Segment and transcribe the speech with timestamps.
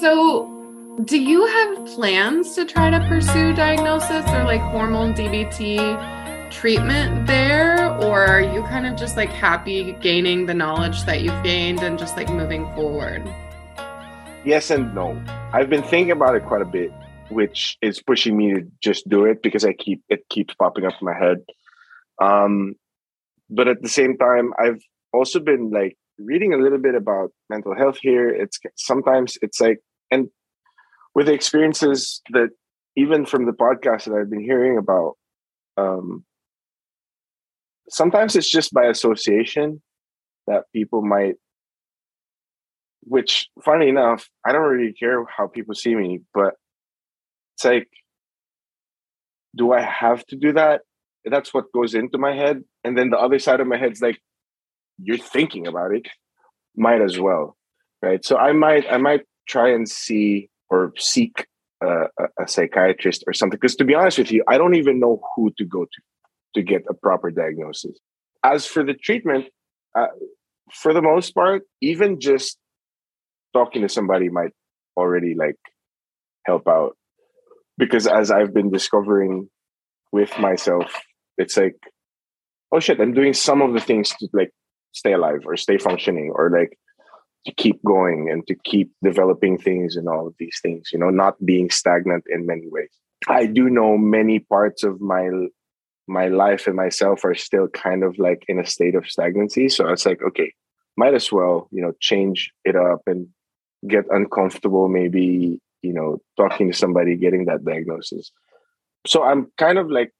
[0.00, 0.46] So,
[1.04, 7.94] do you have plans to try to pursue diagnosis or like hormone DBT treatment there?
[7.96, 11.98] Or are you kind of just like happy gaining the knowledge that you've gained and
[11.98, 13.22] just like moving forward?
[14.42, 15.22] Yes and no.
[15.52, 16.90] I've been thinking about it quite a bit,
[17.28, 20.94] which is pushing me to just do it because I keep it keeps popping up
[20.98, 21.44] in my head.
[22.22, 22.74] Um,
[23.50, 24.80] but at the same time, I've
[25.12, 28.30] also been like reading a little bit about mental health here.
[28.30, 29.80] It's sometimes it's like,
[31.14, 32.50] with the experiences that
[32.96, 35.16] even from the podcast that I've been hearing about,
[35.76, 36.24] um,
[37.88, 39.82] sometimes it's just by association
[40.46, 41.34] that people might,
[43.02, 46.54] which funny enough, I don't really care how people see me, but
[47.54, 47.88] it's like,
[49.56, 50.82] do I have to do that?
[51.24, 52.62] That's what goes into my head.
[52.84, 54.20] And then the other side of my head's like,
[55.02, 56.08] you're thinking about it,
[56.76, 57.56] might as well,
[58.02, 58.24] right?
[58.24, 61.46] So I might I might try and see or seek
[61.82, 62.04] a,
[62.38, 63.58] a psychiatrist or something.
[63.60, 66.00] Because to be honest with you, I don't even know who to go to
[66.54, 67.98] to get a proper diagnosis.
[68.42, 69.46] As for the treatment,
[69.94, 70.06] uh,
[70.72, 72.58] for the most part, even just
[73.52, 74.52] talking to somebody might
[74.96, 75.56] already like
[76.46, 76.96] help out.
[77.78, 79.48] Because as I've been discovering
[80.12, 80.92] with myself,
[81.38, 81.76] it's like,
[82.72, 84.50] oh shit, I'm doing some of the things to like
[84.92, 86.76] stay alive or stay functioning or like
[87.46, 91.10] to keep going and to keep developing things and all of these things you know
[91.10, 92.90] not being stagnant in many ways.
[93.28, 95.28] I do know many parts of my
[96.06, 99.68] my life and myself are still kind of like in a state of stagnancy.
[99.68, 100.52] So it's like okay
[100.96, 103.28] might as well you know change it up and
[103.88, 108.32] get uncomfortable maybe you know talking to somebody getting that diagnosis.
[109.06, 110.12] So i'm kind of like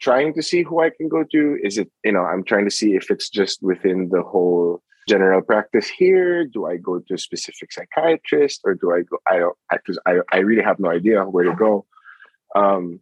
[0.00, 1.58] trying to see who I can go to.
[1.62, 5.42] Is it, you know, I'm trying to see if it's just within the whole general
[5.42, 6.44] practice here.
[6.44, 9.18] Do I go to a specific psychiatrist or do I go?
[9.26, 11.86] I don't, because I, I really have no idea where to go.
[12.54, 13.00] Um,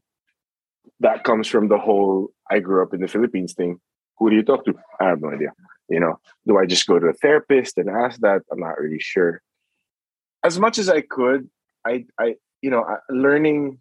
[1.01, 3.81] that comes from the whole I grew up in the Philippines thing.
[4.19, 4.75] Who do you talk to?
[5.01, 5.53] I have no idea.
[5.89, 8.43] You know, do I just go to a therapist and ask that?
[8.51, 9.43] I'm not really sure.
[10.43, 11.49] As much as I could,
[11.87, 13.79] I, I, you know, learning,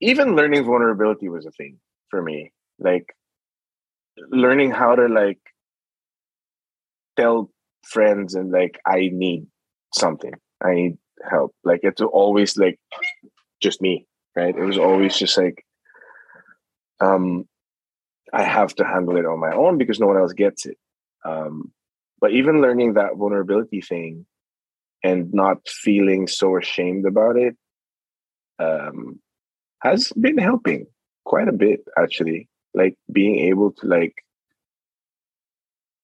[0.00, 1.78] even learning vulnerability was a thing
[2.10, 2.52] for me.
[2.78, 3.14] Like
[4.30, 5.40] learning how to like
[7.16, 7.50] tell
[7.84, 9.46] friends and like I need
[9.94, 10.32] something.
[10.62, 10.98] I need
[11.30, 11.54] help.
[11.64, 12.78] Like it's always like
[13.60, 14.54] just me, right?
[14.56, 15.64] It was always just like
[17.00, 17.46] um
[18.32, 20.76] I have to handle it on my own because no one else gets it.
[21.24, 21.72] Um
[22.20, 24.26] but even learning that vulnerability thing
[25.02, 27.56] and not feeling so ashamed about it
[28.58, 29.20] um
[29.80, 30.86] has been helping
[31.24, 34.14] quite a bit actually like being able to like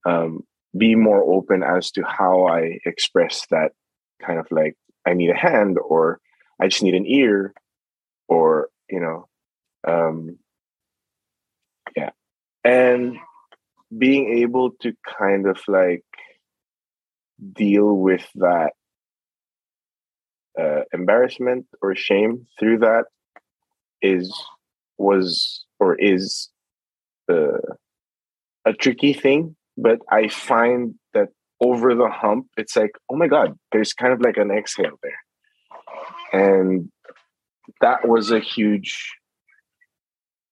[0.07, 0.45] um
[0.77, 3.73] be more open as to how i express that
[4.23, 4.75] kind of like
[5.07, 6.21] i need a hand or
[6.61, 7.53] i just need an ear
[8.29, 9.27] or you know
[9.87, 10.39] um
[11.97, 12.11] yeah.
[12.65, 13.17] And
[13.97, 16.05] being able to kind of like
[17.53, 18.73] deal with that
[20.61, 23.05] uh, embarrassment or shame through that
[24.03, 24.33] is
[24.99, 26.51] was or is
[27.31, 27.59] uh,
[28.65, 31.29] a tricky thing, but I find that
[31.61, 35.19] over the hump, it's like, oh my God, there's kind of like an exhale there.
[36.33, 36.91] And
[37.81, 39.13] that was a huge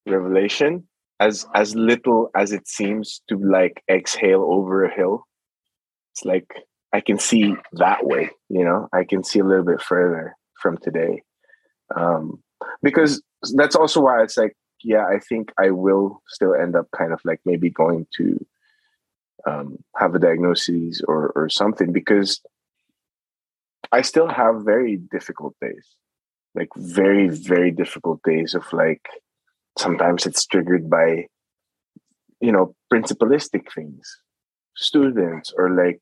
[0.07, 0.87] revelation
[1.21, 5.27] as as little as it seems to like exhale over a hill.
[6.12, 6.49] It's like
[6.93, 8.89] i can see that way you know?
[8.93, 11.23] I can see a little bit further from today.
[11.95, 12.43] Um
[12.83, 13.23] because
[13.55, 17.21] that's also why it's like yeah i think i will still end up kind of
[17.25, 18.45] like maybe going to
[19.47, 22.41] um, have a diagnosis or or something because
[23.93, 25.87] i still have very difficult days
[26.54, 29.03] like very very difficult days of like
[29.78, 31.27] sometimes it's triggered by
[32.41, 34.18] you know principalistic things
[34.77, 36.01] students or like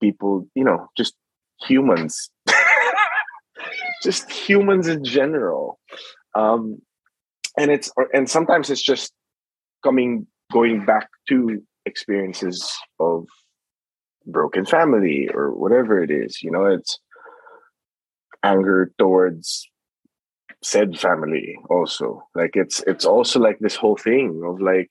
[0.00, 1.14] people you know just
[1.60, 2.30] humans
[4.02, 5.78] just humans in general.
[6.34, 6.82] Um,
[7.56, 9.12] and it's and sometimes it's just
[9.84, 13.26] coming going back to experiences of
[14.26, 16.98] broken family or whatever it is you know it's
[18.44, 19.68] anger towards
[20.62, 22.26] said family also.
[22.34, 24.90] Like it's it's also like this whole thing of like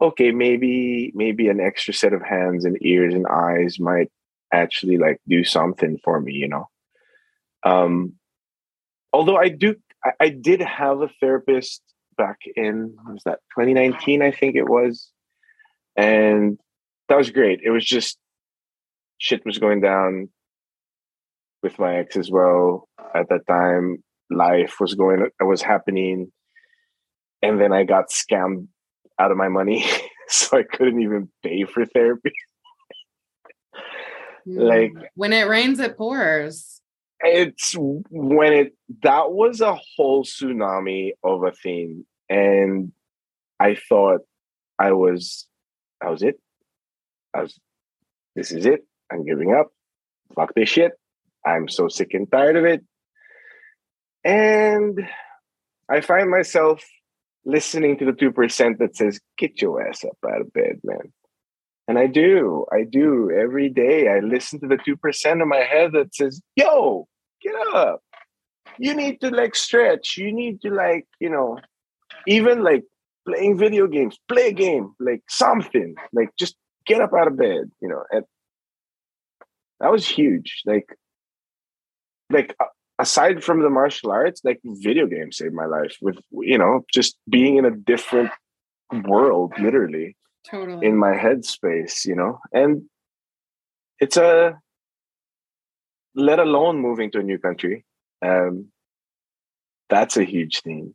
[0.00, 4.10] okay maybe maybe an extra set of hands and ears and eyes might
[4.52, 6.68] actually like do something for me you know?
[7.62, 8.14] Um
[9.12, 11.82] although i do I, I did have a therapist
[12.18, 15.10] back in was that 2019 i think it was
[15.96, 16.58] and
[17.08, 18.18] that was great it was just
[19.18, 20.28] shit was going down
[21.64, 24.04] with my ex as well at that time.
[24.30, 26.30] Life was going, was happening.
[27.42, 28.68] And then I got scammed
[29.18, 29.84] out of my money.
[30.28, 32.32] so I couldn't even pay for therapy.
[34.44, 34.58] Hmm.
[34.58, 36.82] like when it rains, it pours.
[37.20, 42.04] It's when it, that was a whole tsunami of a thing.
[42.28, 42.92] And
[43.58, 44.20] I thought
[44.78, 45.46] I was,
[46.04, 46.38] I was it.
[47.34, 47.58] I was,
[48.36, 48.86] this is it.
[49.10, 49.68] I'm giving up.
[50.34, 50.92] Fuck this shit.
[51.46, 52.84] I'm so sick and tired of it.
[54.24, 55.06] And
[55.88, 56.82] I find myself
[57.44, 61.12] listening to the 2% that says, get your ass up out of bed, man.
[61.86, 64.08] And I do, I do every day.
[64.08, 67.06] I listen to the 2% of my head that says, yo,
[67.42, 68.00] get up.
[68.78, 70.16] You need to like stretch.
[70.16, 71.58] You need to like, you know,
[72.26, 72.84] even like
[73.26, 76.56] playing video games, play a game, like something, like just
[76.86, 78.02] get up out of bed, you know.
[78.10, 78.24] And
[79.80, 80.62] that was huge.
[80.66, 80.96] Like,
[82.30, 82.56] like
[82.98, 87.16] aside from the martial arts, like video games saved my life with, you know, just
[87.28, 88.30] being in a different
[88.92, 90.16] world, literally.
[90.50, 90.86] Totally.
[90.86, 92.38] In my headspace, you know?
[92.52, 92.82] And
[93.98, 94.58] it's a,
[96.14, 97.84] let alone moving to a new country.
[98.22, 98.68] Um,
[99.88, 100.94] that's a huge thing.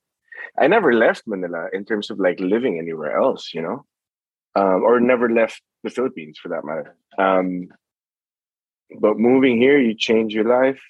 [0.57, 3.85] I never left Manila in terms of like living anywhere else, you know,
[4.55, 6.95] um, or never left the Philippines for that matter.
[7.17, 7.67] Um,
[8.99, 10.81] but moving here, you change your life,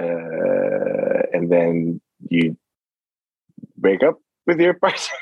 [0.00, 2.56] uh, and then you
[3.76, 5.16] break up with your partner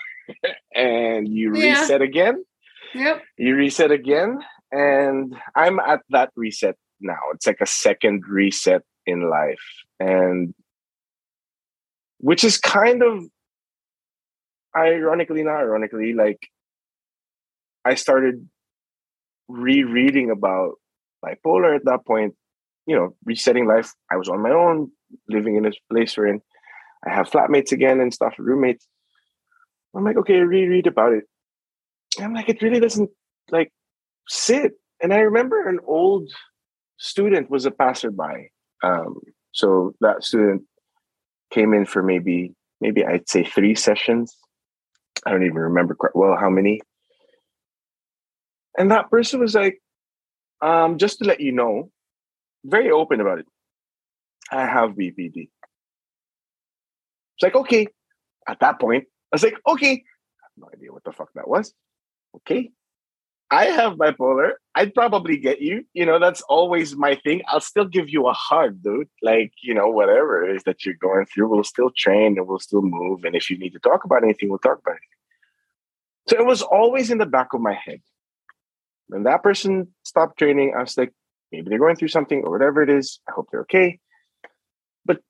[0.75, 1.81] and you yeah.
[1.81, 2.45] reset again.
[2.95, 3.23] Yep.
[3.37, 4.39] You reset again.
[4.71, 7.19] And I'm at that reset now.
[7.35, 9.65] It's like a second reset in life.
[9.99, 10.55] And
[12.19, 13.25] which is kind of
[14.77, 16.49] ironically, not ironically, like
[17.85, 18.49] I started
[19.49, 20.75] rereading about
[21.25, 22.35] bipolar at that point
[22.89, 23.93] you know, resetting life.
[24.11, 24.91] I was on my own,
[25.29, 26.41] living in this place where
[27.07, 28.89] I have flatmates again and stuff, roommates.
[29.95, 31.25] I'm like, okay, reread about it.
[32.17, 33.11] And I'm like, it really doesn't
[33.51, 33.71] like
[34.27, 34.73] sit.
[35.03, 36.31] And I remember an old
[36.97, 38.51] student was a passerby.
[38.83, 39.21] Um,
[39.53, 40.63] so that student
[41.51, 44.37] came in for maybe, maybe I'd say three sessions.
[45.27, 46.81] I don't even remember quite well how many.
[48.77, 49.81] And that person was like,
[50.61, 51.91] um, just to let you know,
[52.65, 53.47] very open about it.
[54.51, 55.49] I have BPD.
[57.37, 57.87] It's like, okay.
[58.49, 59.93] At that point, I was like, okay.
[59.93, 61.73] I have no idea what the fuck that was.
[62.37, 62.71] Okay.
[63.51, 64.53] I have bipolar.
[64.75, 65.85] I'd probably get you.
[65.95, 67.43] You know, that's always my thing.
[67.49, 69.09] I'll still give you a hug, dude.
[69.23, 72.59] Like, you know, whatever it is that you're going through, we'll still train and we'll
[72.59, 73.25] still move.
[73.25, 76.31] And if you need to talk about anything, we'll talk about it.
[76.31, 78.03] So it was always in the back of my head.
[79.07, 81.15] When that person stopped training, I was like,
[81.51, 83.19] maybe they're going through something or whatever it is.
[83.27, 83.99] I hope they're okay.
[85.07, 85.23] But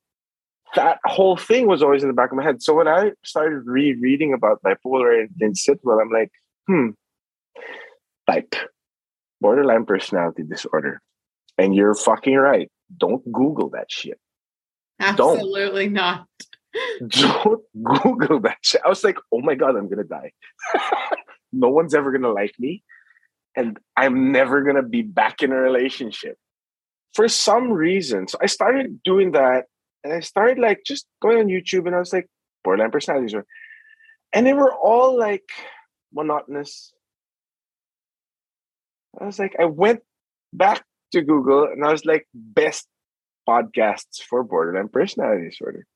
[0.75, 2.62] that whole thing was always in the back of my head.
[2.62, 6.32] So when I started rereading about bipolar and didn't sit well, I'm like,
[6.67, 6.88] hmm,
[8.29, 8.55] type
[9.41, 11.01] borderline personality disorder.
[11.57, 12.71] And you're fucking right.
[12.97, 14.19] Don't Google that shit.
[15.01, 15.95] Absolutely Don't.
[15.95, 16.27] not.
[17.09, 18.81] Don't Google that shit.
[18.85, 20.33] I was like, oh my God, I'm gonna die.
[21.52, 22.83] no one's ever gonna like me
[23.59, 26.38] and I'm never gonna be back in a relationship.
[27.14, 29.64] For some reason, so I started doing that,
[30.05, 32.29] and I started like just going on YouTube, and I was like,
[32.62, 33.35] borderline personalities,
[34.33, 35.50] and they were all like
[36.12, 36.93] monotonous.
[39.21, 40.01] I was like, I went
[40.53, 42.87] back to Google, and I was like, best
[43.49, 45.87] podcasts for borderline personality disorder.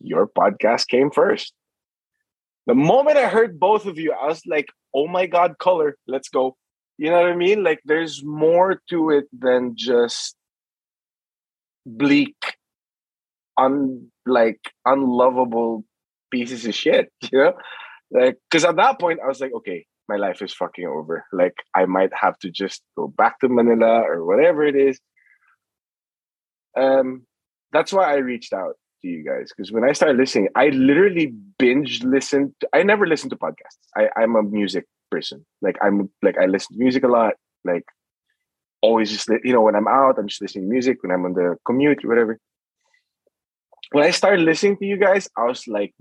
[0.00, 1.52] Your podcast came first.
[2.66, 6.28] The moment I heard both of you, I was like, oh my God, color, let's
[6.28, 6.56] go.
[6.98, 7.62] You know what I mean?
[7.62, 10.36] Like there's more to it than just
[11.86, 12.36] bleak,
[13.56, 15.84] un like unlovable
[16.30, 17.54] pieces of shit, you know?
[18.10, 21.24] Like because at that point I was like, okay, my life is fucking over.
[21.32, 24.98] Like I might have to just go back to Manila or whatever it is.
[26.76, 27.26] Um
[27.72, 31.34] that's why I reached out to you guys because when I started listening, I literally
[31.58, 32.54] binge listened.
[32.72, 33.78] I never listened to podcasts.
[33.96, 35.44] I, I'm a music person.
[35.62, 37.34] Like I'm like I listen to music a lot.
[37.64, 37.84] Like
[38.80, 41.02] always just you know when I'm out, I'm just listening to music.
[41.02, 42.38] When I'm on the commute whatever.
[43.92, 45.94] When I started listening to you guys, I was like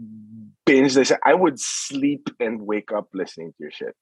[0.68, 1.18] binge listen.
[1.26, 3.96] I would sleep and wake up listening to your shit.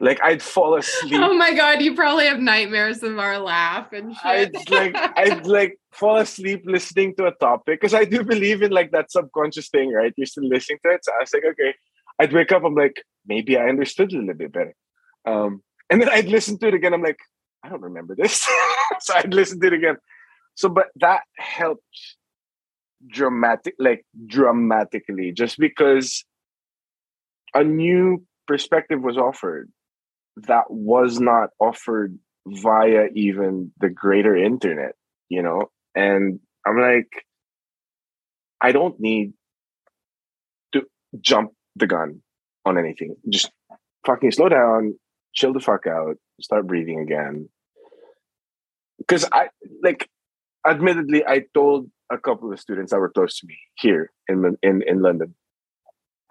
[0.00, 1.14] Like I'd fall asleep.
[1.16, 4.24] Oh my god, you probably have nightmares of our laugh and shit.
[4.24, 8.72] I'd like I'd like fall asleep listening to a topic because I do believe in
[8.72, 10.12] like that subconscious thing, right?
[10.16, 11.04] You're still listening to it.
[11.04, 11.74] So I was like, okay.
[12.18, 14.74] I'd wake up, I'm like, maybe I understood it a little bit better.
[15.26, 16.94] Um, and then I'd listen to it again.
[16.94, 17.18] I'm like,
[17.64, 18.46] I don't remember this.
[19.00, 19.96] so I'd listen to it again.
[20.54, 22.16] so but that helped
[23.08, 26.24] dramatic like dramatically just because
[27.54, 29.70] a new perspective was offered
[30.36, 34.94] that was not offered via even the greater internet
[35.32, 35.70] you know?
[35.94, 37.10] And i'm like
[38.60, 39.32] i don't need
[40.72, 40.82] to
[41.20, 42.22] jump the gun
[42.64, 43.16] on anything.
[43.28, 43.50] Just
[44.06, 44.94] fucking slow down
[45.34, 47.48] chill the fuck out start breathing again.
[48.98, 49.48] Because i
[49.82, 50.08] like
[50.66, 54.82] admittedly i told a couple of students that were close to me here in in
[54.82, 55.34] in London.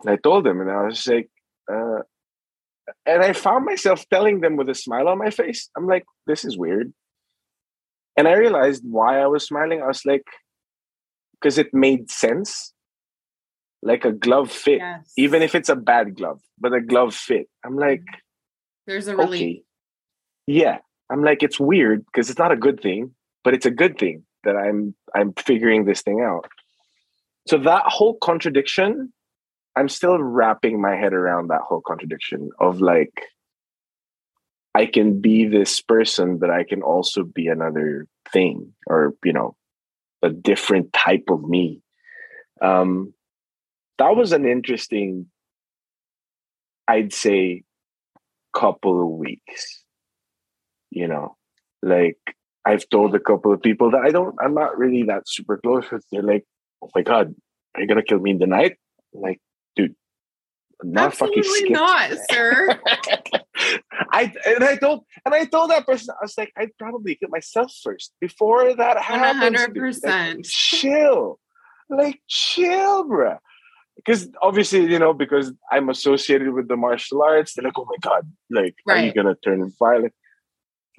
[0.01, 1.29] And I told them, and I was like,
[1.71, 1.99] uh,
[3.05, 5.69] and I found myself telling them with a smile on my face.
[5.77, 6.93] I'm like, this is weird.
[8.17, 9.81] And I realized why I was smiling.
[9.81, 10.25] I was like,
[11.33, 12.73] because it made sense.
[13.83, 15.11] Like a glove fit, yes.
[15.17, 17.47] even if it's a bad glove, but a glove fit.
[17.65, 18.03] I'm like,
[18.85, 19.57] there's a relief.
[19.57, 19.63] Okay.
[20.45, 20.77] Yeah.
[21.09, 24.23] I'm like, it's weird because it's not a good thing, but it's a good thing
[24.43, 26.47] that I'm I'm figuring this thing out.
[27.47, 29.11] So that whole contradiction,
[29.75, 33.23] I'm still wrapping my head around that whole contradiction of like
[34.73, 39.55] I can be this person, but I can also be another thing or, you know,
[40.21, 41.81] a different type of me.
[42.61, 43.13] Um,
[43.97, 45.27] that was an interesting,
[46.87, 47.63] I'd say,
[48.55, 49.83] couple of weeks.
[50.89, 51.37] You know,
[51.81, 52.19] like
[52.65, 55.89] I've told a couple of people that I don't, I'm not really that super close
[55.91, 56.05] with.
[56.11, 56.45] They're like,
[56.83, 57.33] oh my God,
[57.75, 58.77] are you going to kill me in the night?
[59.15, 59.39] I'm like,
[59.75, 59.95] dude,
[60.83, 62.79] not Absolutely fucking not, sir.
[64.11, 67.29] I and I told and I told that person I was like I'd probably kill
[67.29, 69.43] myself first before that happens.
[69.43, 70.45] One hundred percent.
[70.45, 71.39] Chill,
[71.89, 73.37] like chill, bruh.
[73.95, 77.97] Because obviously, you know, because I'm associated with the martial arts, they're like, "Oh my
[78.01, 79.03] god, like, right.
[79.03, 80.13] are you gonna turn violent?"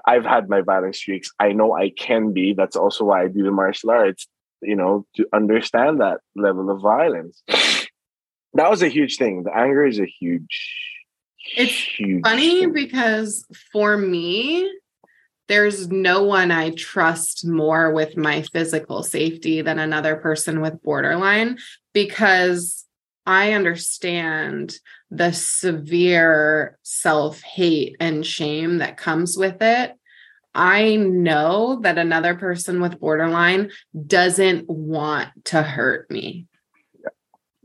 [0.06, 1.30] I've had my violent streaks.
[1.38, 2.54] I know I can be.
[2.54, 4.26] That's also why I do the martial arts,
[4.60, 7.42] you know, to understand that level of violence.
[8.54, 9.44] That was a huge thing.
[9.44, 10.60] The anger is a huge,
[11.56, 12.74] it's huge funny thing.
[12.74, 14.70] because for me,
[15.48, 21.58] there's no one I trust more with my physical safety than another person with borderline
[21.92, 22.84] because
[23.26, 24.74] I understand
[25.10, 29.94] the severe self hate and shame that comes with it.
[30.54, 33.70] I know that another person with borderline
[34.06, 36.46] doesn't want to hurt me.
[37.00, 37.08] Yeah,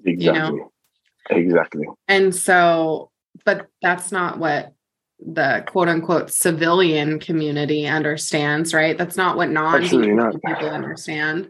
[0.06, 0.26] exactly.
[0.26, 0.72] You know?
[1.30, 1.88] Exactly.
[2.08, 3.12] And so,
[3.44, 4.74] but that's not what
[5.20, 8.98] the quote unquote civilian community understands, right?
[8.98, 11.50] That's not what non people understand.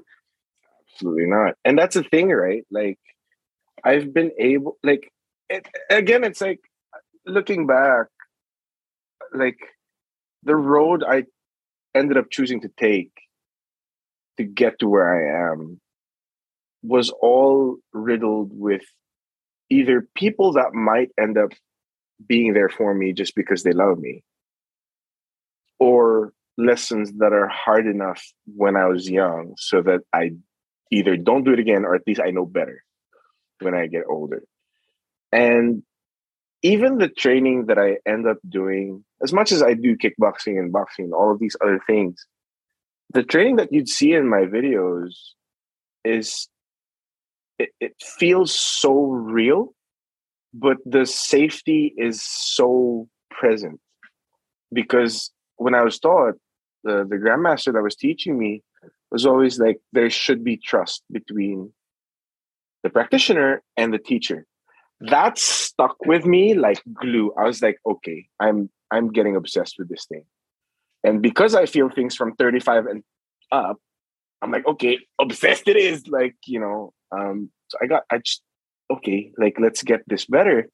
[0.93, 1.55] Absolutely not.
[1.65, 2.65] And that's a thing, right?
[2.71, 2.97] Like
[3.87, 5.09] I've been able, like,
[5.47, 6.59] it, again, it's like
[7.25, 8.07] looking back,
[9.33, 9.59] like
[10.43, 11.23] the road I
[11.95, 13.13] ended up choosing to take
[14.35, 15.79] to get to where I am
[16.83, 18.83] was all riddled with
[19.69, 21.51] either people that might end up
[22.27, 24.21] being there for me just because they love me
[25.79, 30.31] or lessons that are hard enough when I was young so that I
[30.91, 32.83] either don't do it again or at least I know better
[33.61, 34.43] when I get older.
[35.31, 35.83] And
[36.63, 40.71] even the training that I end up doing, as much as I do kickboxing and
[40.71, 42.25] boxing, all of these other things,
[43.13, 45.13] the training that you'd see in my videos
[46.03, 46.49] is
[47.59, 49.73] it, it feels so real,
[50.53, 53.79] but the safety is so present.
[54.73, 56.35] Because when I was taught,
[56.83, 58.61] the, the grandmaster that was teaching me
[59.11, 61.71] was always like, there should be trust between
[62.83, 64.45] the practitioner and the teacher.
[64.99, 67.33] That stuck with me like glue.
[67.37, 70.23] I was like, okay, I'm I'm getting obsessed with this thing.
[71.03, 73.03] And because I feel things from 35 and
[73.51, 73.77] up,
[74.41, 76.07] I'm like, okay, obsessed it is.
[76.07, 78.41] Like, you know, um, so I got I just
[78.91, 80.69] okay, like let's get this better.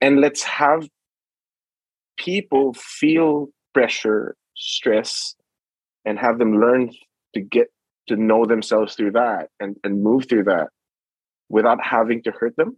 [0.00, 0.88] And let's have
[2.16, 5.34] people feel pressure, stress,
[6.04, 6.92] and have them learn
[7.34, 7.68] to get
[8.08, 10.68] to know themselves through that and, and move through that
[11.56, 12.76] without having to hurt them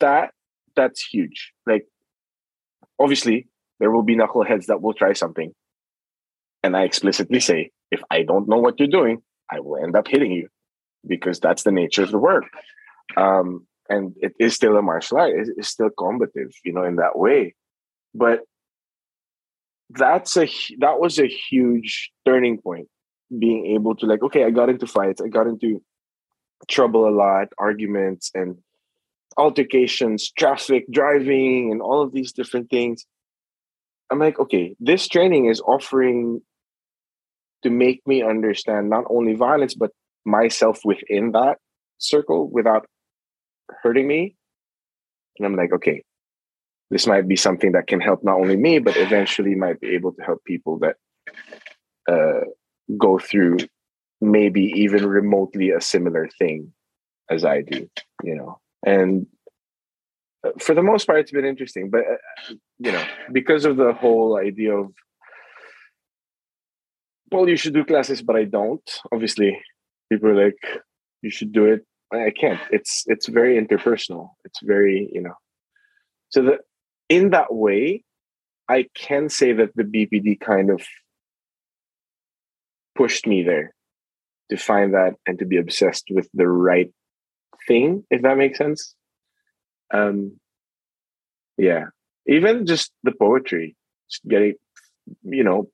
[0.00, 0.32] that
[0.76, 1.52] that's huge.
[1.66, 1.86] Like
[3.00, 3.48] obviously
[3.80, 5.52] there will be knuckleheads that will try something
[6.62, 9.18] and i explicitly say if i don't know what you're doing
[9.52, 10.48] i will end up hitting you
[11.06, 12.44] because that's the nature of the work.
[13.16, 15.32] Um, and it is still a martial art.
[15.34, 17.54] It's still combative you know in that way.
[18.14, 18.40] But
[19.90, 20.46] that's a
[20.80, 22.88] that was a huge turning point
[23.38, 25.82] being able to like okay i got into fights i got into
[26.66, 28.56] trouble a lot, arguments and
[29.36, 33.06] altercations, traffic, driving, and all of these different things.
[34.10, 36.40] I'm like, okay, this training is offering
[37.62, 39.90] to make me understand not only violence but
[40.24, 41.58] myself within that
[41.98, 42.86] circle without
[43.82, 44.36] hurting me
[45.38, 46.02] and i'm like okay
[46.90, 50.12] this might be something that can help not only me but eventually might be able
[50.12, 50.96] to help people that
[52.10, 52.44] uh,
[52.96, 53.58] go through
[54.20, 56.72] maybe even remotely a similar thing
[57.30, 57.88] as i do
[58.24, 58.58] you know?
[58.84, 59.26] And
[60.44, 63.92] uh, for the most part it's been interesting but uh, you know because of the
[63.92, 64.92] whole idea of
[67.30, 69.00] well you should do classes but i don't.
[69.12, 69.58] Obviously
[70.10, 70.82] people are like
[71.22, 71.84] you should do it.
[72.12, 72.60] I can't.
[72.70, 74.30] It's it's very interpersonal.
[74.44, 75.34] It's very you know.
[76.30, 76.60] So that
[77.08, 78.04] in that way
[78.68, 80.82] i can say that the bpd kind of
[82.96, 83.74] pushed me there
[84.50, 86.92] to find that and to be obsessed with the right
[87.66, 88.94] thing if that makes sense.
[89.92, 90.38] Um
[91.56, 91.86] yeah.
[92.26, 93.76] Even just the poetry
[94.10, 94.54] just getting
[95.22, 95.70] you know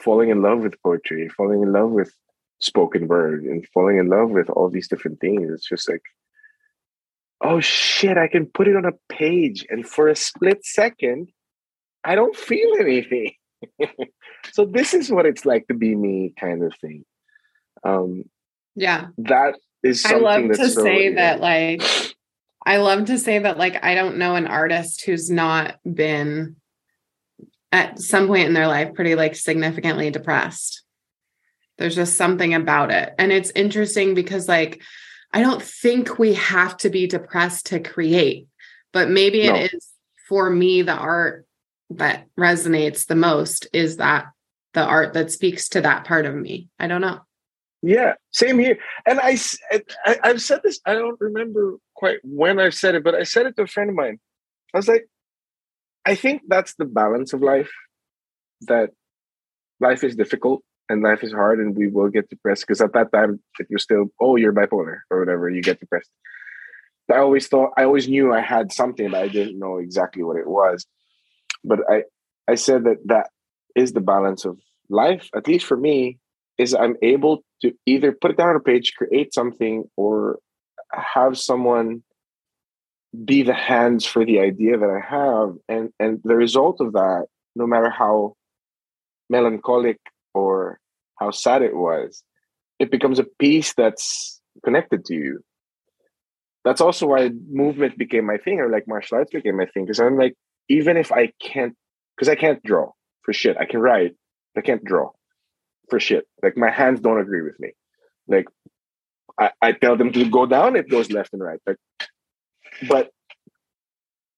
[0.00, 2.12] falling in love with poetry falling in love with
[2.58, 5.50] spoken word and falling in love with all these different things.
[5.52, 6.02] It's just like
[7.42, 11.28] oh shit i can put it on a page and for a split second
[12.02, 13.32] i don't feel anything.
[14.52, 17.04] So this is what it's like to be me kind of thing
[17.84, 18.24] um
[18.74, 21.14] yeah that is i love to so, say yeah.
[21.14, 21.82] that like
[22.66, 26.56] I love to say that, like, I don't know an artist who's not been
[27.70, 30.82] at some point in their life pretty like significantly depressed.
[31.78, 33.14] There's just something about it.
[33.18, 34.82] And it's interesting because, like,
[35.32, 38.48] I don't think we have to be depressed to create,
[38.92, 39.54] but maybe no.
[39.54, 39.88] it is
[40.28, 41.46] for me the art
[41.90, 44.26] that resonates the most is that
[44.74, 46.68] the art that speaks to that part of me.
[46.80, 47.20] I don't know.
[47.86, 48.78] Yeah, same here.
[49.06, 49.38] And I,
[50.04, 50.80] I I've said this.
[50.84, 53.90] I don't remember quite when I said it, but I said it to a friend
[53.90, 54.18] of mine.
[54.74, 55.08] I was like,
[56.04, 57.70] I think that's the balance of life.
[58.62, 58.90] That
[59.78, 63.12] life is difficult and life is hard, and we will get depressed because at that
[63.12, 66.10] time, if you're still, oh, you're bipolar or whatever, you get depressed.
[67.08, 70.38] I always thought, I always knew I had something, but I didn't know exactly what
[70.38, 70.86] it was.
[71.62, 72.02] But I,
[72.48, 73.30] I said that that
[73.76, 76.18] is the balance of life, at least for me,
[76.58, 80.38] is I'm able to either put it down on a page, create something, or
[80.92, 82.02] have someone
[83.24, 85.54] be the hands for the idea that I have.
[85.68, 88.34] And and the result of that, no matter how
[89.28, 89.98] melancholic
[90.34, 90.78] or
[91.18, 92.22] how sad it was,
[92.78, 95.40] it becomes a piece that's connected to you.
[96.64, 99.84] That's also why movement became my thing, or like martial arts became my thing.
[99.84, 100.34] Because I'm like,
[100.68, 101.74] even if I can't,
[102.16, 102.90] because I can't draw
[103.22, 104.14] for shit, I can write,
[104.54, 105.10] but I can't draw
[105.88, 106.26] for shit.
[106.42, 107.72] Like my hands don't agree with me.
[108.28, 108.46] Like
[109.38, 111.60] I, I tell them to go down, it goes left and right.
[111.66, 111.76] Like,
[112.88, 113.10] but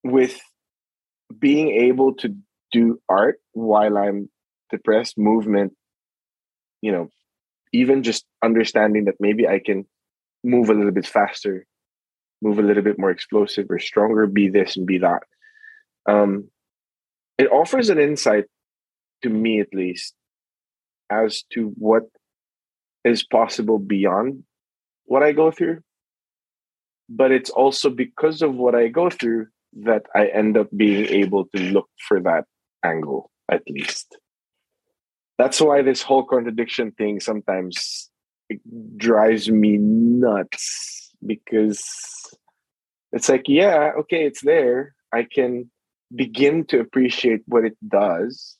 [0.03, 0.39] with
[1.39, 2.35] being able to
[2.73, 4.29] do art while I'm
[4.71, 5.73] depressed, movement,
[6.81, 7.09] you know,
[7.73, 9.87] even just understanding that maybe I can
[10.45, 11.67] move a little bit faster,
[12.41, 15.23] move a little bit more explosive or stronger, be this and be that.
[16.09, 16.51] Um,
[17.37, 18.45] it offers an insight
[19.23, 20.15] to me at least
[21.11, 22.05] as to what
[23.05, 24.45] is possible beyond
[25.05, 25.81] what I go through.
[27.09, 29.47] But it's also because of what I go through
[29.81, 32.45] that I end up being able to look for that
[32.85, 34.19] angle, at least.
[35.39, 38.11] That's why this whole contradiction thing sometimes
[38.97, 41.83] drives me nuts because
[43.13, 44.95] it's like, yeah, okay, it's there.
[45.13, 45.71] I can
[46.15, 48.58] begin to appreciate what it does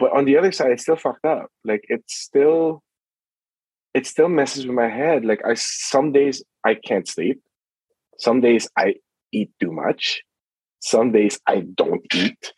[0.00, 1.48] but on the other side, it's still fucked up.
[1.64, 2.82] Like it's still,
[3.94, 5.24] it still messes with my head.
[5.24, 7.40] Like I, some days I can't sleep.
[8.18, 8.94] Some days I
[9.32, 10.22] eat too much.
[10.80, 12.52] Some days I don't eat.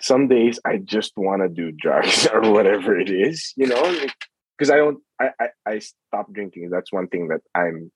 [0.00, 3.82] Some days I just want to do drugs or whatever it is, you know,
[4.56, 6.70] because like, I don't, I, I, I stopped drinking.
[6.70, 7.90] That's one thing that I'm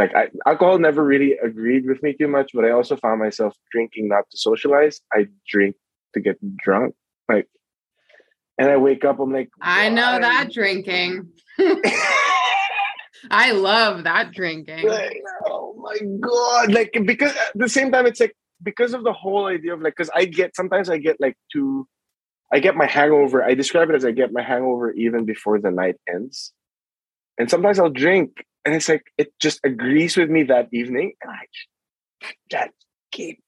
[0.00, 3.54] like I, alcohol never really agreed with me too much but i also found myself
[3.70, 5.76] drinking not to socialize i drink
[6.14, 6.94] to get drunk
[7.34, 7.48] like,
[8.58, 11.28] and I wake up, I'm like, I know that drinking.
[13.30, 14.86] I love that drinking.
[14.86, 16.72] Like, oh my god!
[16.72, 19.94] Like because at the same time, it's like because of the whole idea of like
[19.96, 21.86] because I get sometimes I get like too,
[22.52, 23.42] I get my hangover.
[23.42, 26.52] I describe it as I get my hangover even before the night ends,
[27.38, 31.32] and sometimes I'll drink, and it's like it just agrees with me that evening, and
[31.32, 31.46] I
[32.50, 32.72] just
[33.10, 33.42] keep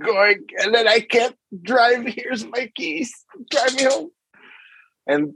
[0.00, 2.04] going, and then I can't drive.
[2.06, 3.12] Here's my keys.
[3.50, 4.10] Drive me home.
[5.06, 5.34] And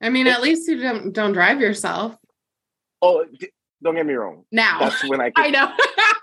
[0.00, 2.16] I mean, at least you don't don't drive yourself.
[3.02, 3.24] Oh,
[3.82, 4.44] don't get me wrong.
[4.52, 5.30] Now that's when I.
[5.36, 5.72] Can, I know.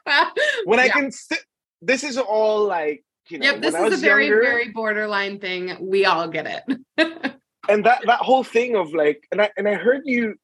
[0.65, 0.85] when yeah.
[0.85, 1.39] I can sit.
[1.81, 3.45] This is all like you know.
[3.45, 5.77] Yep, this is a very younger, very borderline thing.
[5.79, 6.79] We all get it.
[7.69, 10.35] and that that whole thing of like, and I and I heard you,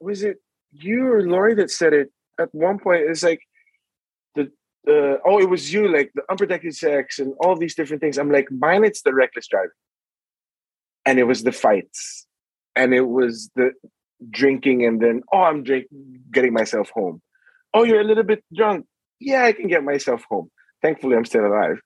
[0.00, 0.38] was it
[0.72, 3.02] you or Lori that said it at one point?
[3.02, 3.40] It's like
[4.86, 8.18] the uh, oh, it was you, like the unprotected sex and all these different things.
[8.18, 9.70] I'm like, mine, it's the reckless driving,
[11.04, 12.26] and it was the fights,
[12.74, 13.72] and it was the
[14.30, 15.86] drinking, and then oh, I'm drink,
[16.32, 17.20] getting myself home.
[17.74, 18.86] Oh, you're a little bit drunk.
[19.20, 20.50] Yeah, I can get myself home.
[20.82, 21.80] Thankfully, I'm still alive.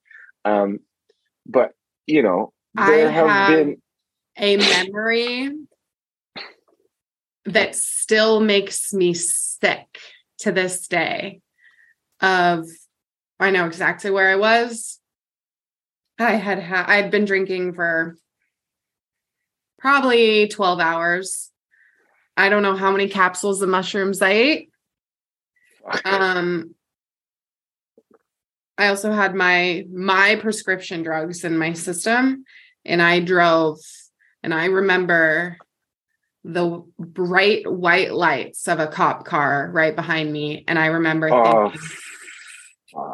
[0.44, 0.80] Um,
[1.46, 1.72] but
[2.06, 3.82] you know, there I have, have been
[4.36, 5.50] a memory
[7.46, 9.86] that still makes me sick
[10.38, 11.40] to this day
[12.20, 12.66] of
[13.40, 14.98] I know exactly where I was.
[16.18, 18.16] I had ha- I'd been drinking for
[19.78, 21.50] probably 12 hours.
[22.36, 24.70] I don't know how many capsules of mushrooms I ate.
[26.04, 26.74] Um
[28.76, 32.44] I also had my my prescription drugs in my system
[32.84, 33.78] and I drove
[34.42, 35.56] and I remember
[36.44, 41.68] the bright white lights of a cop car right behind me and I remember Oh,
[41.70, 41.80] thinking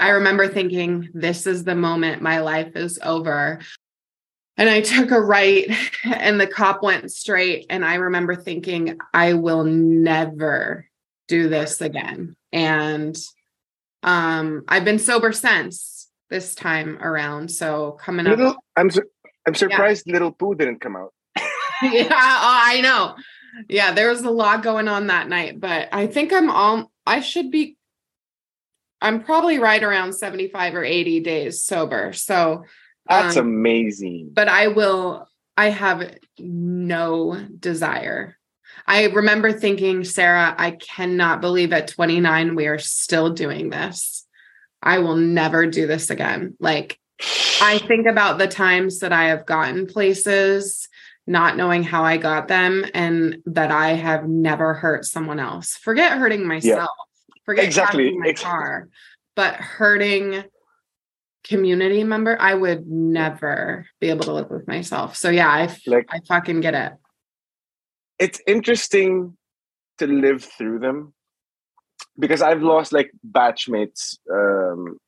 [0.01, 3.61] I remember thinking this is the moment my life is over
[4.57, 5.71] and I took a right
[6.05, 10.87] and the cop went straight and I remember thinking I will never
[11.29, 13.17] do this again and
[14.03, 19.03] um I've been sober since this time around so coming up I'm su-
[19.47, 21.13] I'm surprised Little Pooh didn't come out.
[21.83, 23.15] yeah, oh, I know.
[23.69, 27.21] Yeah, there was a lot going on that night, but I think I'm all I
[27.21, 27.76] should be
[29.07, 32.13] I'm probably right around 75 or 80 days sober.
[32.13, 32.65] So
[33.09, 34.31] That's um, amazing.
[34.33, 38.37] but I will I have no desire.
[38.85, 44.27] I remember thinking, Sarah, I cannot believe at 29 we are still doing this.
[44.83, 46.57] I will never do this again.
[46.59, 46.99] Like
[47.63, 50.89] I think about the times that I have gotten places
[51.29, 55.77] not knowing how I got them and that I have never hurt someone else.
[55.77, 56.91] Forget hurting myself.
[57.47, 58.17] Forget Exactly.
[58.19, 58.89] my Ex- car,
[59.35, 60.45] but hurting
[61.45, 65.17] community member, I would never be able to live with myself.
[65.17, 66.93] So yeah, I Like- I fucking get it.
[68.19, 69.37] it's interesting
[69.99, 71.15] to live through them
[72.19, 74.99] because I've lost like batchmates um,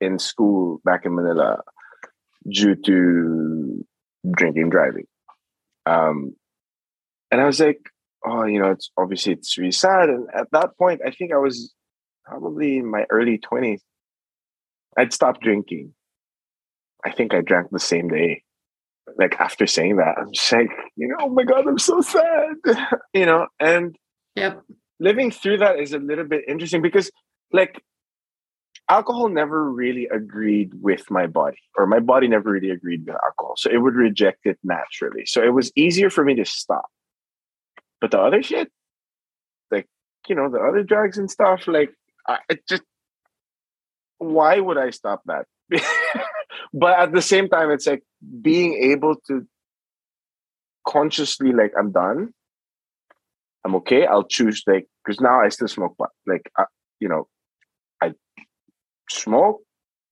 [0.00, 1.58] in school back in Manila
[2.48, 3.84] due to
[4.30, 5.06] drinking driving.
[5.86, 6.36] Um,
[7.30, 7.80] and I was like,
[8.26, 10.08] oh, you know, it's obviously it's really sad.
[10.08, 11.74] And at that point, I think I was
[12.30, 13.80] probably in my early 20s.
[14.96, 15.94] I'd stopped drinking.
[17.04, 18.42] I think I drank the same day.
[19.18, 22.54] Like after saying that, I'm just like, you know, oh my God, I'm so sad.
[23.14, 23.96] you know, and
[24.36, 24.62] Yep.
[25.00, 27.10] living through that is a little bit interesting because
[27.52, 27.82] like
[28.88, 33.54] alcohol never really agreed with my body or my body never really agreed with alcohol
[33.56, 36.86] so it would reject it naturally so it was easier for me to stop
[38.00, 38.70] but the other shit
[39.70, 39.86] like
[40.28, 41.90] you know the other drugs and stuff like
[42.30, 42.82] I, just
[44.18, 45.46] why would i stop that
[46.74, 48.02] but at the same time it's like
[48.42, 49.46] being able to
[50.86, 52.32] consciously like i'm done
[53.64, 54.06] I'm okay.
[54.06, 56.10] I'll choose like because now I still smoke pot.
[56.26, 56.64] Like I,
[56.98, 57.28] you know,
[58.00, 58.12] I
[59.10, 59.60] smoke,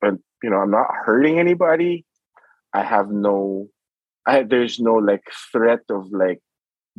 [0.01, 2.05] but you know I'm not hurting anybody.
[2.75, 3.69] I have no,
[4.27, 6.41] I there's no like threat of like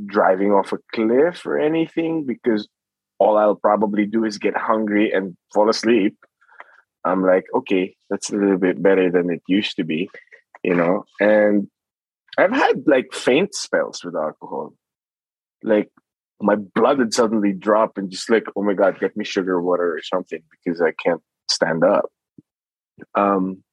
[0.03, 2.67] driving off a cliff or anything because
[3.19, 6.17] all I'll probably do is get hungry and fall asleep.
[7.05, 10.09] I'm like, okay, that's a little bit better than it used to be,
[10.63, 11.05] you know.
[11.19, 11.69] And
[12.37, 14.73] I've had like faint spells with alcohol,
[15.63, 15.89] like
[16.41, 19.95] my blood would suddenly drop and just like, oh my god, get me sugar water
[19.95, 22.05] or something because I can't stand up.
[23.15, 23.63] Um,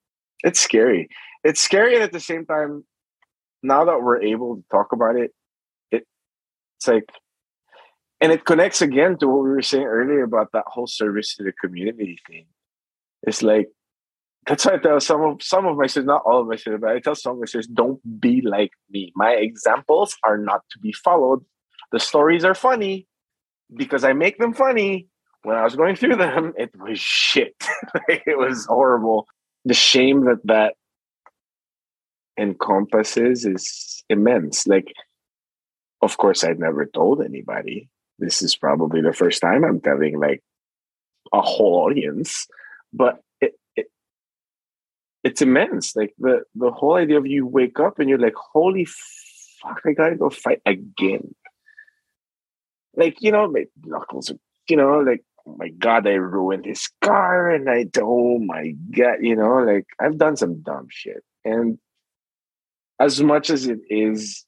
[0.43, 1.09] it's scary.
[1.45, 2.85] It's scary, and at the same time,
[3.63, 5.31] now that we're able to talk about it,
[5.91, 6.07] it
[6.77, 7.09] it's like,
[8.21, 11.45] and it connects again to what we were saying earlier about that whole service to
[11.45, 12.47] the community thing.
[13.23, 13.69] It's like
[14.47, 16.79] that's why I tell some of some of my sisters, not all of my sisters,
[16.81, 19.13] but I tell some of my sisters, don't be like me.
[19.17, 21.45] My examples are not to be followed
[21.93, 23.07] the stories are funny
[23.75, 25.09] because I make them funny.
[25.43, 27.55] When I was going through them, it was shit.
[28.09, 29.27] it was horrible.
[29.65, 30.75] The shame that that
[32.39, 34.67] encompasses is immense.
[34.67, 34.93] Like,
[36.03, 37.89] of course, I'd never told anybody.
[38.19, 40.43] This is probably the first time I'm telling like
[41.33, 42.47] a whole audience,
[42.93, 43.87] but it, it
[45.23, 45.95] it's immense.
[45.95, 49.93] Like the the whole idea of you wake up and you're like, holy fuck, I
[49.93, 51.35] gotta go fight again
[52.97, 54.33] like you know, my knuckles,
[54.69, 59.19] you know, like oh my god, I ruined his car, and I oh my god,
[59.21, 61.79] you know, like I've done some dumb shit, and
[62.99, 64.46] as much as it is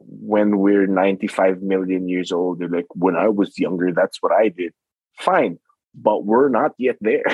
[0.00, 4.48] when we're 95 million years old, they're like, when I was younger, that's what I
[4.48, 4.72] did.
[5.18, 5.58] Fine,
[5.94, 7.24] but we're not yet there.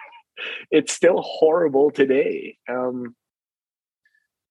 [0.70, 2.58] it's still horrible today.
[2.68, 3.14] Um,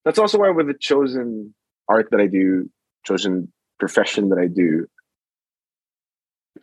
[0.06, 1.54] that's also why with the chosen
[1.88, 2.70] art that I do,
[3.06, 4.88] chosen profession that I do,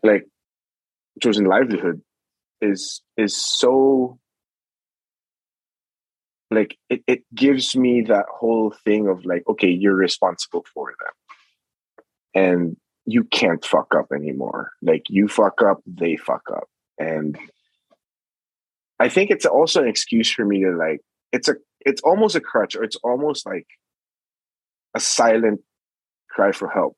[0.03, 0.27] like
[1.23, 2.03] chosen livelihood
[2.61, 4.19] is is so
[6.51, 12.43] like it, it gives me that whole thing of like okay you're responsible for them.
[12.43, 14.73] And you can't fuck up anymore.
[14.83, 16.69] Like you fuck up they fuck up.
[16.99, 17.39] And
[18.99, 21.01] i think it's also an excuse for me to like
[21.33, 23.67] it's a it's almost a crutch or it's almost like
[24.95, 25.61] a silent
[26.29, 26.97] cry for help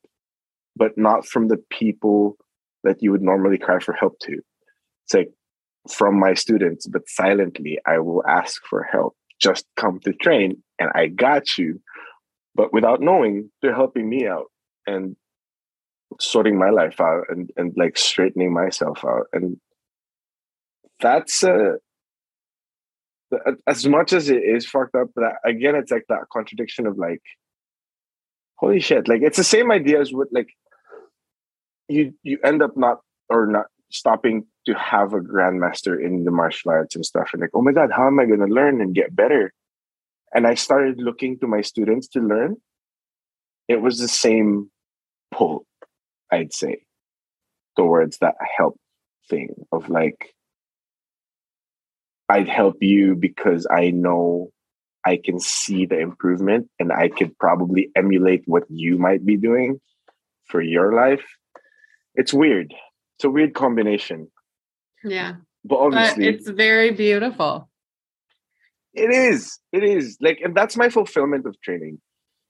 [0.74, 2.36] but not from the people
[2.82, 4.40] that you would normally cry for help to.
[5.04, 5.30] It's like
[5.90, 10.90] from my students but silently i will ask for help just come to train and
[10.94, 11.80] I got you.
[12.54, 14.46] But without knowing, they're helping me out
[14.86, 15.16] and
[16.20, 19.26] sorting my life out and, and like straightening myself out.
[19.32, 19.56] And
[21.00, 21.72] that's uh,
[23.66, 27.22] as much as it is fucked up, but again, it's like that contradiction of like,
[28.56, 30.48] holy shit, like it's the same idea as with like
[31.88, 36.70] you you end up not or not stopping to have a grandmaster in the martial
[36.70, 37.30] arts and stuff.
[37.32, 39.52] And like oh my god how am i going to learn and get better?
[40.34, 42.56] And i started looking to my students to learn.
[43.68, 44.70] It was the same
[45.30, 45.64] pull
[46.30, 46.82] i'd say
[47.74, 48.76] towards that help
[49.30, 50.34] thing of like
[52.28, 54.50] i'd help you because i know
[55.06, 59.80] i can see the improvement and i could probably emulate what you might be doing
[60.52, 61.24] for your life.
[62.14, 62.74] It's weird.
[63.16, 64.30] It's a weird combination
[65.04, 65.34] yeah.
[65.64, 67.68] But obviously, but it's very beautiful.
[68.94, 69.58] It is.
[69.72, 70.18] It is.
[70.20, 72.00] Like, and that's my fulfillment of training.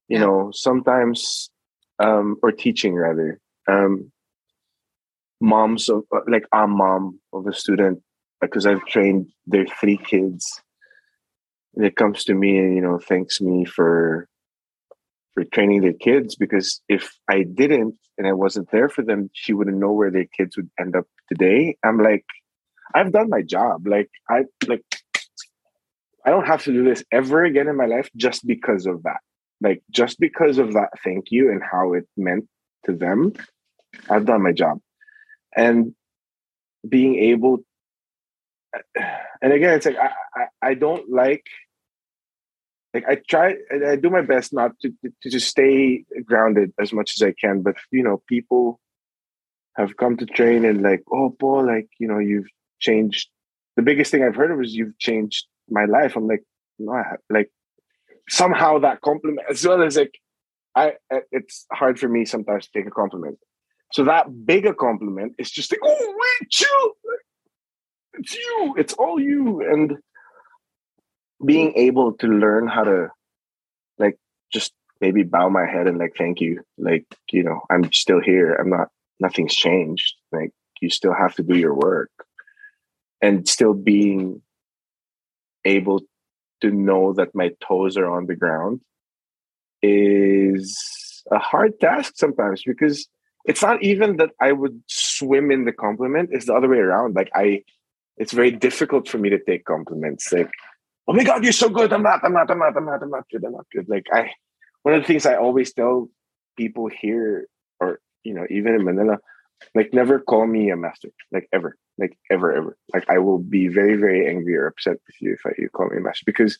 [0.08, 0.24] You yeah.
[0.24, 1.50] know, sometimes,
[1.98, 3.40] um, or teaching rather.
[3.68, 4.10] Um,
[5.42, 8.00] moms of like I'm mom of a student
[8.40, 10.60] because I've trained their three kids.
[11.74, 14.28] And it comes to me and you know thanks me for
[15.34, 19.52] for training their kids because if I didn't and I wasn't there for them, she
[19.52, 21.76] wouldn't know where their kids would end up today.
[21.82, 22.26] I'm like,
[22.94, 23.86] I've done my job.
[23.86, 24.84] Like I like
[26.24, 29.20] I don't have to do this ever again in my life just because of that.
[29.60, 32.48] Like just because of that thank you and how it meant
[32.86, 33.32] to them,
[34.08, 34.80] I've done my job.
[35.56, 35.94] And
[36.88, 37.64] being able
[39.42, 41.44] and again it's like I, I, I don't like
[42.94, 46.92] like I try I do my best not to, to to just stay grounded as
[46.92, 48.80] much as I can, but you know, people
[49.76, 52.48] have come to train and like, oh Paul, like, you know, you've
[52.82, 53.30] changed.
[53.76, 56.16] The biggest thing I've heard of is you've changed my life.
[56.16, 56.44] I'm like,
[56.78, 57.50] no, I like
[58.28, 60.14] somehow that compliment as well as like
[60.76, 60.94] I
[61.30, 63.38] it's hard for me sometimes to take a compliment.
[63.92, 66.94] So that bigger compliment is just like, oh wait, you
[68.14, 69.60] it's you, it's all you.
[69.62, 69.98] And
[71.44, 73.08] being able to learn how to
[73.98, 74.18] like
[74.52, 76.62] just maybe bow my head and like thank you.
[76.78, 78.54] Like, you know, I'm still here.
[78.54, 78.88] I'm not
[79.20, 80.14] nothing's changed.
[80.30, 82.10] Like you still have to do your work
[83.22, 84.42] and still being
[85.64, 86.00] able
[86.60, 88.80] to know that my toes are on the ground
[89.82, 93.08] is a hard task sometimes because
[93.44, 97.14] it's not even that I would swim in the compliment, it's the other way around.
[97.14, 97.62] Like I
[98.16, 100.32] it's very difficult for me to take compliments.
[100.32, 100.50] Like,
[101.08, 101.92] oh my god, you're so good.
[101.92, 103.88] I'm not, I'm not, I'm not, I'm not, I'm not good, I'm not good.
[103.88, 104.30] Like I
[104.82, 106.08] one of the things I always tell
[106.56, 107.46] people here
[107.80, 109.18] or you know, even in Manila,
[109.74, 112.76] like never call me a master, like ever like ever, ever.
[112.92, 115.88] Like I will be very, very angry or upset with you if I, you call
[115.88, 116.58] me a master because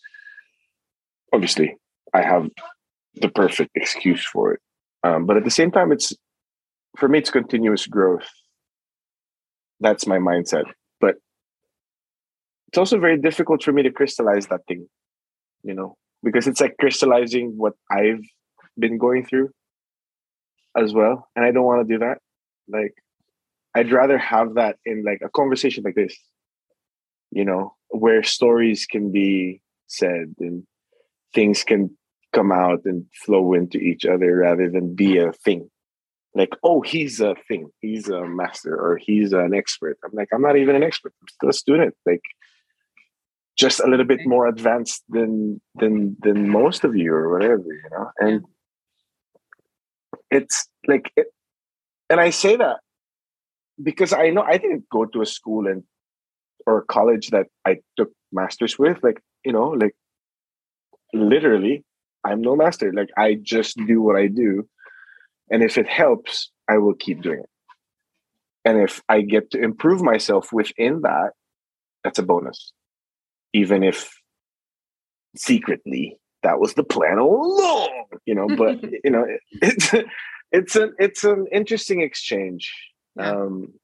[1.33, 1.77] obviously
[2.15, 2.49] I have
[3.15, 4.61] the perfect excuse for it.
[5.05, 6.13] Um, but at the same time, it's
[6.99, 8.29] for me, it's continuous growth.
[9.81, 10.65] That's my mindset.
[11.01, 11.17] But
[12.69, 14.87] it's also very difficult for me to crystallize that thing,
[15.63, 18.25] you know, because it's like crystallizing what I've
[18.79, 19.51] been going through
[20.77, 21.29] as well.
[21.35, 22.19] And I don't want to do that.
[22.69, 22.95] Like
[23.75, 26.17] I'd rather have that in like a conversation like this,
[27.31, 30.65] you know, where stories can be said and
[31.35, 31.97] things can
[32.33, 35.69] come out and flow into each other rather than be a thing.
[36.35, 39.99] Like, oh, he's a thing, he's a master, or he's an expert.
[40.03, 41.13] I'm like, I'm not even an expert.
[41.21, 41.95] I'm still a student.
[42.07, 42.23] Like,
[43.59, 47.91] just a little bit more advanced than than than most of you, or whatever, you
[47.91, 48.11] know.
[48.19, 48.45] And
[50.31, 51.27] it's like, it,
[52.09, 52.79] and I say that
[53.83, 55.85] because I know I didn't go to a school and
[56.67, 59.03] or college that I took masters with.
[59.03, 59.95] Like, you know, like
[61.13, 61.85] literally,
[62.25, 62.93] I'm no master.
[62.93, 64.69] Like I just do what I do
[65.51, 67.51] And if it helps, I will keep doing it.
[68.65, 71.33] And if I get to improve myself within that,
[72.05, 72.73] that's a bonus.
[73.53, 74.13] Even if
[75.37, 79.95] secretly that was the plan all along, you know, but you know, it, it's
[80.53, 82.73] it's an it's an interesting exchange.
[83.17, 83.31] Yeah.
[83.31, 83.75] Um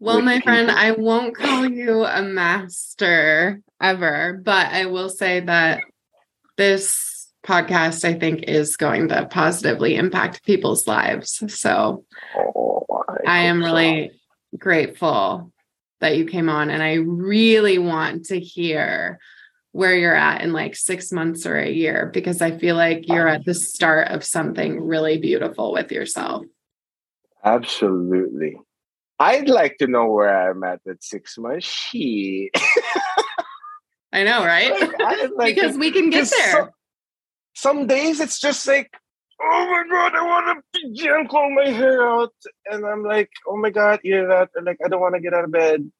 [0.00, 5.80] well, my friend, I won't call you a master ever, but I will say that
[6.56, 11.42] this podcast, I think, is going to positively impact people's lives.
[11.52, 12.04] So
[12.36, 14.58] oh, I, I am really so.
[14.58, 15.52] grateful
[16.00, 19.18] that you came on, and I really want to hear
[19.72, 23.28] where you're at in like six months or a year because I feel like you're
[23.28, 26.44] at the start of something really beautiful with yourself.
[27.44, 28.58] Absolutely.
[29.18, 31.66] I'd like to know where I'm at at six months.
[31.66, 32.50] She.
[34.12, 34.72] I know, right?
[34.80, 36.52] Like, like because we can get there.
[36.52, 36.70] Some,
[37.54, 38.90] some, days it's just like,
[39.42, 42.32] oh my god, I want to yank my hair out,
[42.70, 44.50] and I'm like, oh my god, yeah, that.
[44.54, 45.90] And like, I don't want to get out of bed.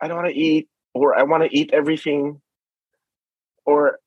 [0.00, 2.40] I don't want to eat, or I want to eat everything.
[3.64, 3.98] Or,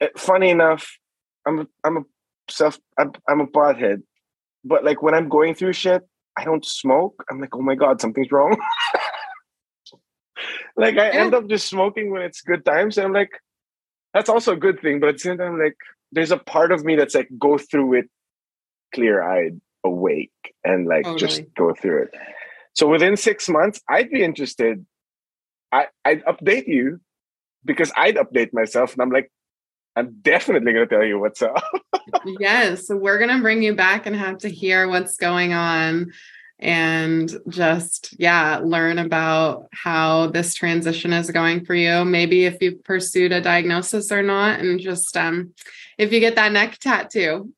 [0.00, 0.98] eh, funny enough,
[1.46, 2.02] I'm I'm a
[2.50, 4.02] self I'm, I'm a pothead,
[4.64, 6.02] but like when I'm going through shit,
[6.38, 7.24] I don't smoke.
[7.28, 8.56] I'm like, oh my god, something's wrong.
[10.76, 13.32] like I end up just smoking when it's good times, and I'm like,
[14.14, 15.00] that's also a good thing.
[15.00, 15.76] But at the same time, like,
[16.12, 18.10] there's a part of me that's like, go through it
[18.94, 20.30] clear eyed, awake,
[20.64, 21.50] and like oh, just really?
[21.56, 22.10] go through it.
[22.74, 24.86] So within six months, I'd be interested.
[25.72, 27.00] I I'd update you
[27.64, 29.32] because I'd update myself, and I'm like,
[29.98, 31.60] I'm definitely going to tell you what's up.
[32.38, 36.12] yes, so we're going to bring you back and have to hear what's going on
[36.60, 42.04] and just yeah, learn about how this transition is going for you.
[42.04, 45.52] Maybe if you pursued a diagnosis or not and just um
[45.98, 47.52] if you get that neck tattoo.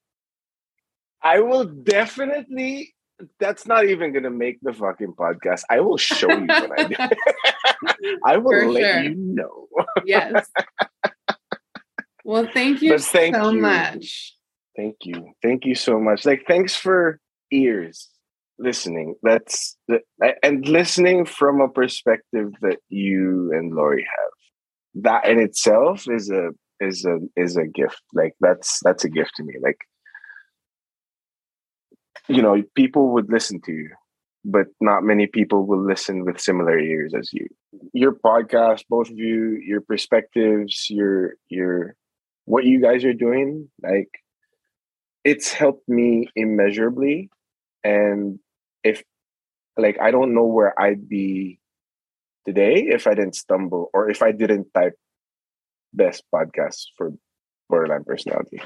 [1.23, 2.95] I will definitely
[3.39, 5.63] that's not even gonna make the fucking podcast.
[5.71, 8.15] I will show you what I do.
[8.25, 9.03] I will For let sure.
[9.03, 9.69] you know.
[10.05, 10.47] yes.
[12.31, 13.61] Well, thank you thank so you.
[13.61, 14.37] much.
[14.77, 15.33] Thank you.
[15.43, 16.25] Thank you so much.
[16.25, 17.19] Like, thanks for
[17.51, 18.09] ears
[18.57, 19.17] listening.
[19.25, 19.99] That's the,
[20.45, 25.03] and listening from a perspective that you and Lori have.
[25.03, 28.01] That in itself is a is a is a gift.
[28.15, 29.55] Like that's that's a gift to me.
[29.61, 29.79] Like
[32.29, 33.91] you know, people would listen to you,
[34.45, 37.49] but not many people will listen with similar ears as you.
[37.93, 41.97] Your podcast, both of you, your perspectives, your your
[42.51, 44.11] what you guys are doing, like
[45.23, 47.31] it's helped me immeasurably.
[47.85, 48.41] And
[48.83, 49.05] if
[49.77, 51.61] like I don't know where I'd be
[52.45, 54.95] today if I didn't stumble or if I didn't type
[55.93, 57.13] best podcast for
[57.69, 58.61] borderline personality.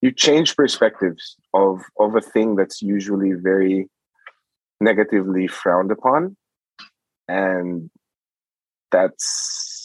[0.00, 3.90] You change perspectives of of a thing that's usually very
[4.80, 6.38] negatively frowned upon.
[7.28, 7.90] And
[8.90, 9.81] that's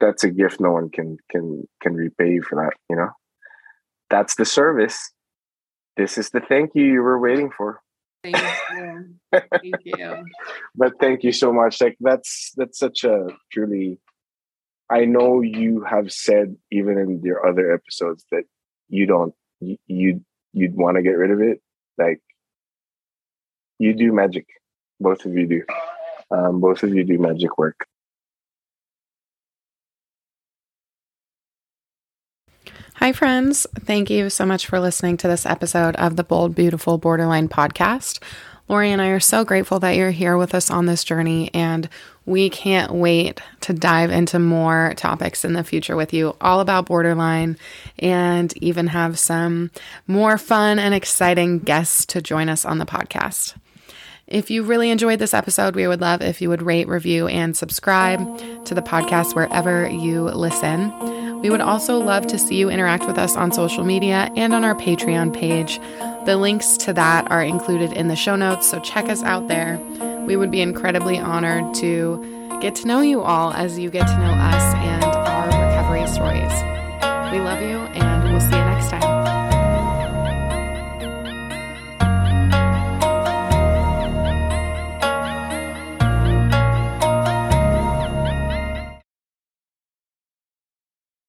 [0.00, 3.10] that's a gift no one can can can repay you for that you know?
[4.10, 5.12] That's the service.
[5.96, 7.80] This is the thank you you were waiting for.
[8.22, 9.14] Thank you.
[9.32, 10.24] Thank you.
[10.74, 11.80] But thank you so much.
[11.80, 13.98] Like that's that's such a truly
[14.88, 18.44] i know you have said even in your other episodes that
[18.88, 21.60] you don't you you'd, you'd want to get rid of it.
[21.98, 22.20] Like
[23.78, 24.46] you do magic.
[25.00, 25.62] Both of you do.
[26.30, 27.86] Um, both of you do magic work
[33.06, 33.68] Hi, friends.
[33.84, 38.18] Thank you so much for listening to this episode of the Bold, Beautiful Borderline podcast.
[38.68, 41.88] Lori and I are so grateful that you're here with us on this journey, and
[42.24, 46.86] we can't wait to dive into more topics in the future with you, all about
[46.86, 47.56] borderline,
[48.00, 49.70] and even have some
[50.08, 53.54] more fun and exciting guests to join us on the podcast.
[54.26, 57.56] If you really enjoyed this episode, we would love if you would rate, review, and
[57.56, 58.18] subscribe
[58.64, 61.25] to the podcast wherever you listen.
[61.42, 64.64] We would also love to see you interact with us on social media and on
[64.64, 65.78] our Patreon page.
[66.24, 69.78] The links to that are included in the show notes, so check us out there.
[70.26, 74.18] We would be incredibly honored to get to know you all as you get to
[74.18, 76.52] know us and our recovery stories.
[77.32, 77.75] We love you,